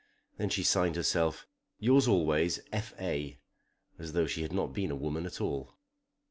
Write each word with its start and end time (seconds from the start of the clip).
Then 0.37 0.49
she 0.49 0.63
signed 0.63 0.95
herself 0.95 1.45
"Yours 1.77 2.07
always, 2.07 2.59
F. 2.73 2.95
A." 2.99 3.37
as 3.99 4.13
though 4.13 4.25
she 4.25 4.41
had 4.41 4.51
not 4.51 4.73
been 4.73 4.89
a 4.89 4.95
woman 4.95 5.27
at 5.27 5.39
all. 5.39 5.75